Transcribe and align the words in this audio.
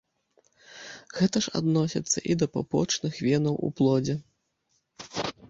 Гэта 1.17 1.37
ж 1.47 1.53
адносіцца 1.59 2.17
і 2.31 2.39
да 2.41 2.47
пупочных 2.57 3.13
венаў 3.27 3.55
у 3.69 3.71
плодзе. 3.83 4.15